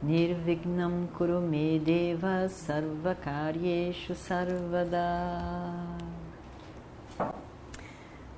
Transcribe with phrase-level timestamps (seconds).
[0.00, 5.98] Nirvignam Kurume Deva Sarvakaryeshu Sarvada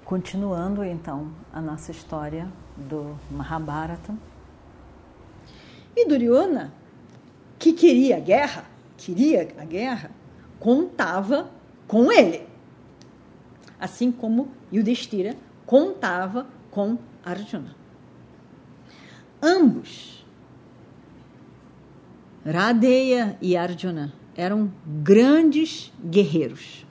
[0.03, 4.15] Continuando então a nossa história do Mahabharata.
[5.95, 6.73] E Duryodhana,
[7.59, 8.65] que queria a guerra,
[8.97, 10.11] queria a guerra,
[10.59, 11.51] contava
[11.87, 12.49] com ele.
[13.79, 15.37] Assim como Yudhishthira
[15.67, 17.77] contava com Arjuna.
[19.43, 20.20] Ambos,
[22.45, 26.87] Radeya e Arjuna, eram grandes guerreiros.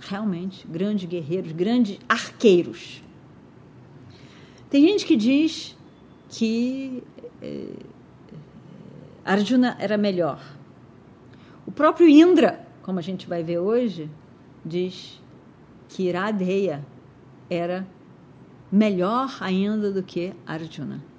[0.00, 3.02] Realmente, grandes guerreiros, grandes arqueiros.
[4.70, 5.76] Tem gente que diz
[6.30, 7.02] que
[7.42, 7.74] eh,
[9.24, 10.40] Arjuna era melhor.
[11.66, 14.08] O próprio Indra, como a gente vai ver hoje,
[14.64, 15.20] diz
[15.88, 16.84] que Iradeya
[17.50, 17.86] era
[18.72, 21.09] melhor ainda do que Arjuna.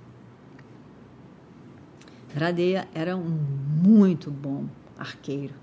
[2.35, 3.37] Radeya era um
[3.83, 4.65] muito bom
[4.97, 5.53] arqueiro.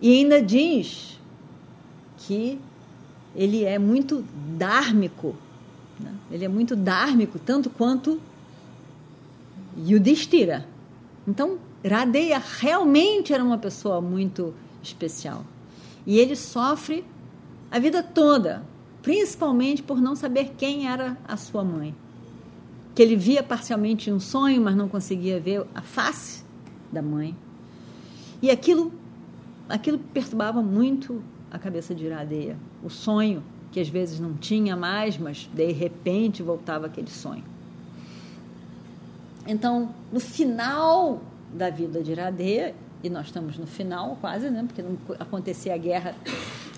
[0.00, 1.18] E ainda diz
[2.18, 2.60] que
[3.34, 4.24] ele é muito
[4.56, 5.34] dármico.
[5.98, 6.12] Né?
[6.30, 8.20] Ele é muito dármico, tanto quanto
[9.76, 10.66] Yudhishthira.
[11.26, 15.44] Então, Radeya realmente era uma pessoa muito especial.
[16.06, 17.04] E ele sofre
[17.70, 18.62] a vida toda,
[19.02, 21.94] principalmente por não saber quem era a sua mãe.
[22.96, 26.42] Que ele via parcialmente um sonho, mas não conseguia ver a face
[26.90, 27.36] da mãe.
[28.42, 28.92] E aquilo,
[29.68, 32.56] aquilo perturbava muito a cabeça de Iradeia.
[32.82, 37.44] O sonho, que às vezes não tinha mais, mas de repente voltava aquele sonho.
[39.46, 41.20] Então, no final
[41.54, 44.64] da vida de Iradeia, e nós estamos no final quase, né?
[44.66, 46.16] porque não acontecer a guerra,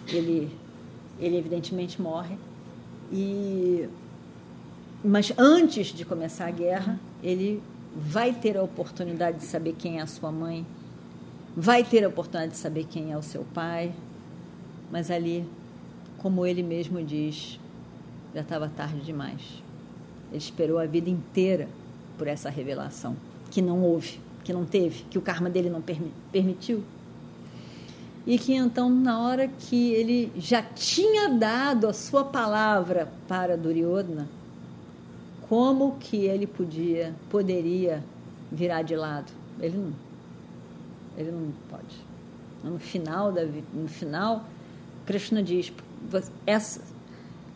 [0.09, 0.51] ele
[1.21, 2.37] ele evidentemente morre.
[3.13, 3.89] E
[5.05, 7.63] mas antes de começar a guerra, ele
[7.95, 10.67] vai ter a oportunidade de saber quem é a sua mãe,
[11.57, 13.93] vai ter a oportunidade de saber quem é o seu pai,
[14.91, 15.45] mas ali,
[16.19, 17.59] como ele mesmo diz,
[18.35, 19.63] já estava tarde demais.
[20.31, 21.69] Ele esperou a vida inteira
[22.17, 23.17] por essa revelação,
[23.51, 25.83] que não houve, que não teve, que o karma dele não
[26.33, 26.83] permitiu
[28.29, 34.29] e que então, na hora que ele já tinha dado a sua palavra para Duryodhana,
[35.49, 38.05] como que ele podia, poderia
[38.53, 39.33] virar de lado?
[39.61, 39.93] Ele não.
[41.17, 41.97] Ele não pode.
[42.63, 44.45] No final da no final,
[45.07, 45.73] Krishna diz:
[46.47, 46.81] essa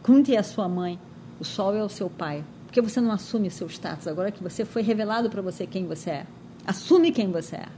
[0.03, 0.99] Kunti é a sua mãe,
[1.39, 2.45] o sol é o seu pai.
[2.67, 5.87] Por que você não assume seu status agora que você foi revelado para você quem
[5.87, 6.27] você é?
[6.67, 7.69] Assume quem você é.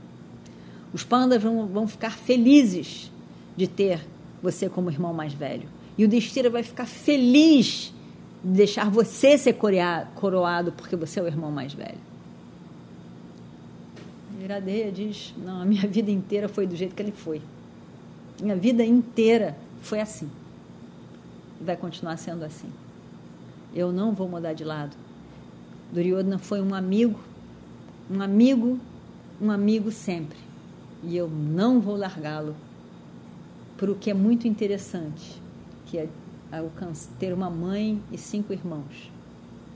[0.93, 3.11] Os pandas vão, vão ficar felizes
[3.57, 3.99] de ter
[4.41, 5.67] você como irmão mais velho.
[5.97, 7.93] E o Destira vai ficar feliz
[8.45, 9.57] deixar você ser
[10.15, 11.97] coroado porque você é o irmão mais velho.
[14.41, 17.41] Iradeia diz: Não, a minha vida inteira foi do jeito que ele foi.
[18.41, 20.29] Minha vida inteira foi assim.
[21.59, 22.69] E vai continuar sendo assim.
[23.73, 24.95] Eu não vou mudar de lado.
[25.91, 27.19] Duryodhana foi um amigo,
[28.09, 28.79] um amigo,
[29.41, 30.45] um amigo sempre
[31.05, 32.55] e eu não vou largá-lo
[33.77, 35.39] por o que é muito interessante,
[35.85, 36.07] que é
[37.19, 39.11] ter uma mãe e cinco irmãos.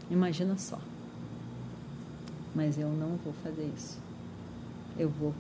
[0.10, 0.80] Imagina só.
[2.56, 3.98] Mas eu não vou fazer isso.
[4.98, 5.34] Eu vou.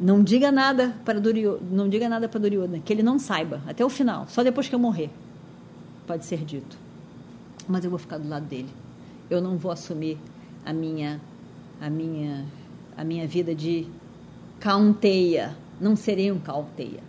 [0.00, 3.84] Não diga nada para Duryodhana, não diga nada para Duryodhana, que ele não saiba até
[3.84, 5.10] o final, só depois que eu morrer.
[6.06, 6.78] Pode ser dito.
[7.68, 8.68] Mas eu vou ficar do lado dele.
[9.28, 10.18] Eu não vou assumir
[10.64, 11.20] a minha
[11.80, 12.46] a minha
[12.96, 13.86] a minha vida de
[14.60, 15.56] Kaunteya.
[15.80, 17.02] Não serei um Kaunteya.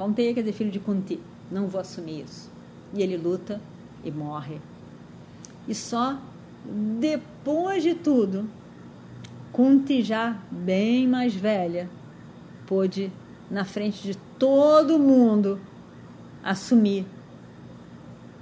[0.00, 1.20] Kaunteya quer dizer filho de Kunti.
[1.52, 2.50] Não vou assumir isso.
[2.94, 3.60] E ele luta
[4.02, 4.58] e morre.
[5.68, 6.18] E só
[6.98, 8.48] depois de tudo,
[9.52, 11.86] Kunti já bem mais velha,
[12.66, 13.12] pôde,
[13.50, 15.60] na frente de todo mundo,
[16.42, 17.04] assumir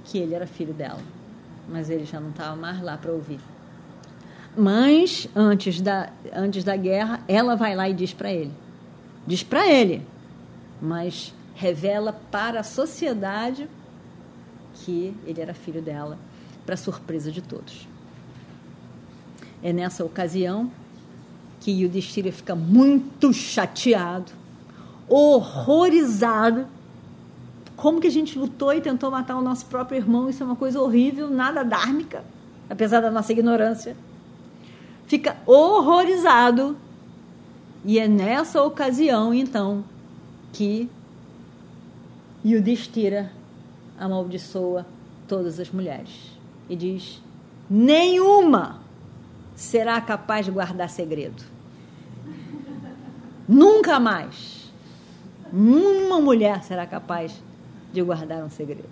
[0.05, 1.01] que ele era filho dela.
[1.67, 3.41] Mas ele já não estava mais lá para ouvir.
[4.55, 8.53] Mas antes da, antes da guerra, ela vai lá e diz para ele.
[9.27, 10.07] Diz para ele,
[10.81, 13.69] mas revela para a sociedade
[14.75, 16.17] que ele era filho dela,
[16.65, 17.85] para surpresa de todos.
[19.61, 20.71] É nessa ocasião
[21.59, 24.31] que Yudhishthira fica muito chateado,
[25.09, 26.65] horrorizado.
[27.75, 30.29] Como que a gente lutou e tentou matar o nosso próprio irmão?
[30.29, 32.23] Isso é uma coisa horrível, nada dármica,
[32.69, 33.97] apesar da nossa ignorância.
[35.07, 36.77] Fica horrorizado.
[37.83, 39.83] E é nessa ocasião, então,
[40.53, 40.89] que
[42.45, 43.31] Yudhishthira
[43.99, 44.85] amaldiçoa
[45.27, 46.37] todas as mulheres
[46.69, 47.21] e diz:
[47.69, 48.81] nenhuma
[49.55, 51.43] será capaz de guardar segredo.
[53.47, 54.71] Nunca mais.
[55.51, 57.33] Uma mulher será capaz
[57.91, 58.87] de guardar um segredo.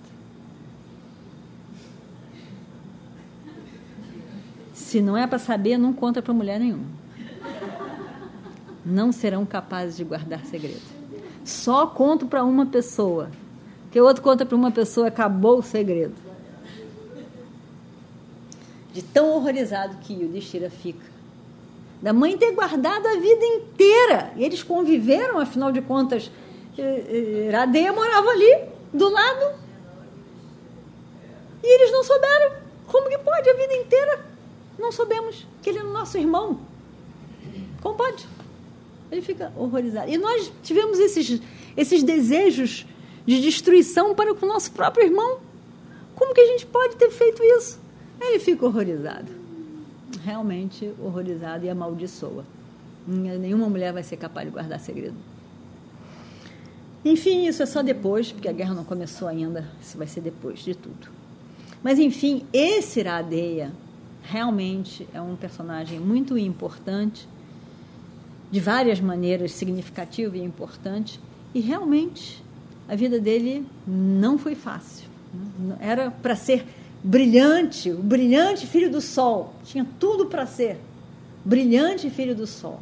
[4.74, 6.86] Se não é para saber, não conta para mulher nenhuma.
[8.86, 10.97] Não serão capazes de guardar segredo.
[11.48, 13.32] Só conto para uma pessoa.
[13.90, 16.14] Que o outro conta para uma pessoa, acabou o segredo.
[18.92, 21.06] De tão horrorizado que o Destira fica.
[22.02, 24.34] Da mãe ter guardado a vida inteira.
[24.36, 26.30] E eles conviveram, afinal de contas,
[26.78, 29.56] Iradeia morava ali, do lado.
[31.64, 32.58] E eles não souberam.
[32.88, 34.26] Como que pode a vida inteira?
[34.78, 36.60] Não soubemos que ele é nosso irmão.
[37.82, 38.28] Como pode?
[39.12, 40.10] Ele fica horrorizado.
[40.10, 41.42] E nós tivemos esses,
[41.76, 42.86] esses desejos
[43.26, 45.40] de destruição para com o nosso próprio irmão.
[46.16, 47.80] Como que a gente pode ter feito isso?
[48.20, 49.32] Ele fica horrorizado.
[50.24, 52.44] Realmente horrorizado e amaldiçoa.
[53.08, 55.16] Nenhuma mulher vai ser capaz de guardar segredo.
[57.06, 59.70] Enfim, isso é só depois, porque a guerra não começou ainda.
[59.82, 61.08] Isso vai ser depois de tudo.
[61.82, 63.72] Mas, enfim, esse Iradeia
[64.24, 67.28] realmente é um personagem muito importante,
[68.52, 71.20] de várias maneiras significativo e importante,
[71.54, 72.44] e realmente
[72.88, 75.08] a vida dele não foi fácil.
[75.80, 76.66] Era para ser
[77.04, 80.80] brilhante, o brilhante filho do sol, tinha tudo para ser
[81.44, 82.80] brilhante filho do sol.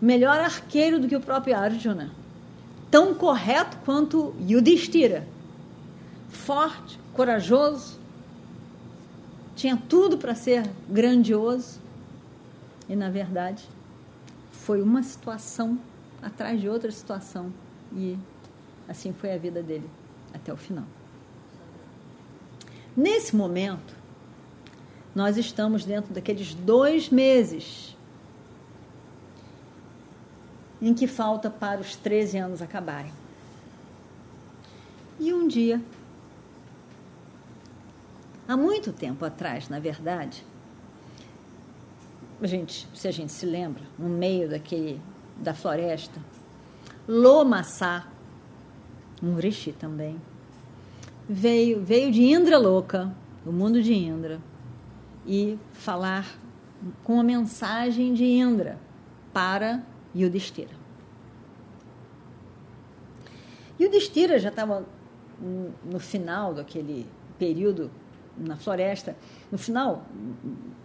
[0.00, 2.10] Melhor arqueiro do que o próprio Arjuna.
[2.90, 5.26] Tão correto quanto Yudhishthira.
[6.28, 7.98] Forte, corajoso,
[9.54, 11.80] tinha tudo para ser grandioso.
[12.88, 13.64] E, na verdade,
[14.66, 15.78] foi uma situação
[16.20, 17.52] atrás de outra situação.
[17.92, 18.18] E
[18.88, 19.88] assim foi a vida dele
[20.34, 20.84] até o final.
[22.96, 23.94] Nesse momento,
[25.14, 27.96] nós estamos dentro daqueles dois meses
[30.82, 33.12] em que falta para os 13 anos acabarem.
[35.20, 35.80] E um dia,
[38.48, 40.44] há muito tempo atrás, na verdade,
[42.42, 45.00] gente, se a gente se lembra, no meio daquele
[45.36, 46.20] da floresta,
[47.08, 48.08] Lomassá,
[49.22, 50.20] um rishi também,
[51.28, 54.40] veio, veio de Indra louca, do mundo de Indra,
[55.26, 56.38] e falar
[57.04, 58.78] com a mensagem de Indra
[59.32, 59.82] para
[60.14, 60.74] Yudhishthira.
[63.80, 64.86] Yudhishthira já estava
[65.84, 67.06] no final daquele
[67.38, 67.90] período
[68.38, 69.16] na floresta,
[69.50, 70.04] no final,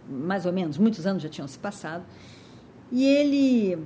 [0.08, 2.04] mais ou menos, muitos anos já tinham se passado,
[2.90, 3.78] e ele,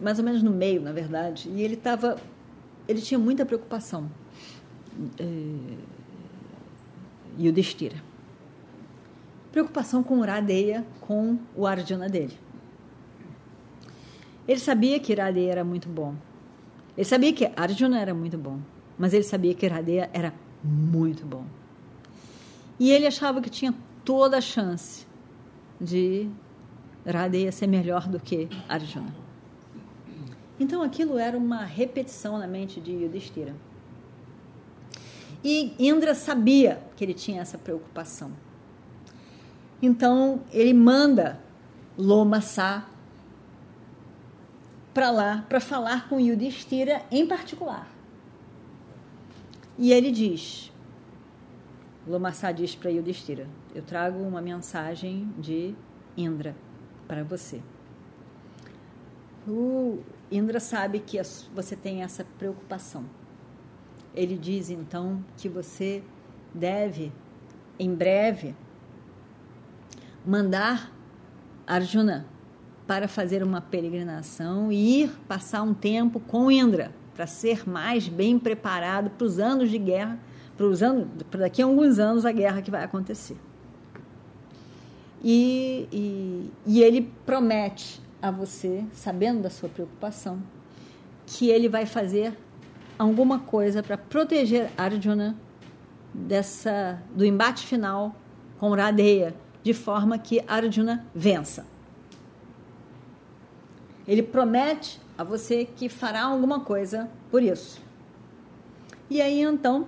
[0.00, 2.16] mais ou menos no meio, na verdade, e ele estava,
[2.86, 4.10] ele tinha muita preocupação,
[5.18, 5.76] eh,
[7.38, 7.96] e o Destira.
[9.50, 12.38] Preocupação com Uradeia, com o Arjuna dele.
[14.46, 16.14] Ele sabia que Iradeya era muito bom.
[16.96, 18.58] Ele sabia que Arjuna era muito bom.
[18.98, 21.44] Mas ele sabia que Iradeya era muito bom.
[22.80, 23.74] E ele achava que tinha
[24.06, 25.06] toda a chance
[25.78, 26.30] de
[27.06, 29.14] Radeya ser melhor do que Arjuna.
[30.58, 33.54] Então aquilo era uma repetição na mente de Yudhishthira.
[35.44, 38.32] E Indra sabia que ele tinha essa preocupação.
[39.82, 41.38] Então ele manda
[41.98, 42.86] Lomassa
[44.92, 47.88] para lá para falar com Yudhishthira em particular.
[49.78, 50.69] E ele diz:
[52.06, 55.74] Lomassá diz para Yudhishthira: Eu trago uma mensagem de
[56.16, 56.56] Indra
[57.06, 57.60] para você.
[59.46, 59.98] O
[60.30, 61.20] Indra sabe que
[61.54, 63.04] você tem essa preocupação.
[64.14, 66.02] Ele diz então que você
[66.54, 67.12] deve,
[67.78, 68.54] em breve,
[70.26, 70.92] mandar
[71.66, 72.26] Arjuna
[72.86, 78.38] para fazer uma peregrinação e ir passar um tempo com Indra, para ser mais bem
[78.38, 80.18] preparado para os anos de guerra
[81.30, 83.36] para daqui a alguns anos a guerra que vai acontecer.
[85.22, 90.42] E, e, e ele promete a você, sabendo da sua preocupação,
[91.26, 92.36] que ele vai fazer
[92.98, 95.36] alguma coisa para proteger Arjuna
[96.12, 98.14] dessa do embate final
[98.58, 101.66] com Radeya, de forma que Arjuna vença.
[104.06, 107.80] Ele promete a você que fará alguma coisa por isso.
[109.08, 109.86] E aí então,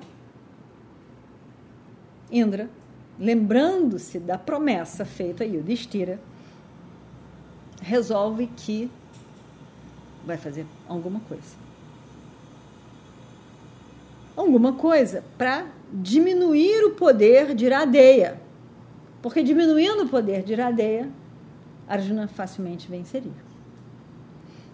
[2.33, 2.71] Indra,
[3.19, 6.19] lembrando-se da promessa feita a Yudhishthira,
[7.83, 8.91] resolve que
[10.25, 11.63] vai fazer alguma coisa.
[14.35, 18.41] Alguma coisa para diminuir o poder de Iradeia.
[19.21, 21.11] Porque diminuindo o poder de Iradeia,
[21.87, 23.53] Arjuna facilmente venceria.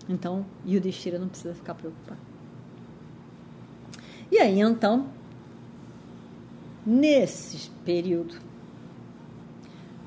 [0.08, 2.20] Então, Yudhishthira não precisa ficar preocupado.
[4.30, 5.06] E aí, então,
[6.84, 8.36] nesse período,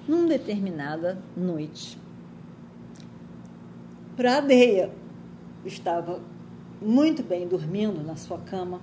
[0.07, 1.97] numa determinada noite,
[4.15, 4.91] Pradeia
[5.65, 6.21] estava
[6.81, 8.81] muito bem dormindo na sua cama,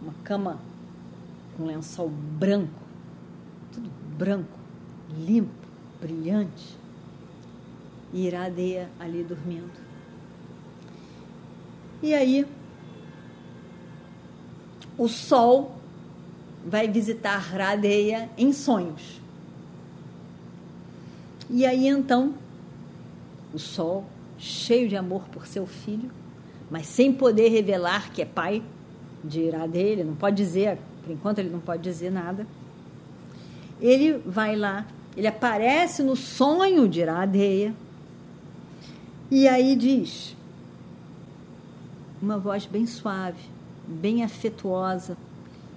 [0.00, 0.58] uma cama
[1.56, 2.80] com lençol branco,
[3.72, 4.58] tudo branco,
[5.16, 5.50] limpo,
[6.00, 6.78] brilhante,
[8.12, 9.70] e Iradeia ali dormindo.
[12.02, 12.46] E aí,
[14.96, 15.77] o sol
[16.68, 19.20] vai visitar Radeia em sonhos.
[21.48, 22.34] E aí então,
[23.54, 24.04] o sol
[24.36, 26.10] cheio de amor por seu filho,
[26.70, 28.62] mas sem poder revelar que é pai
[29.24, 32.46] de Iradeia, ele não pode dizer, por enquanto ele não pode dizer nada.
[33.80, 37.74] Ele vai lá, ele aparece no sonho de Iradeia,
[39.30, 40.36] e aí diz,
[42.20, 43.42] uma voz bem suave,
[43.86, 45.16] bem afetuosa,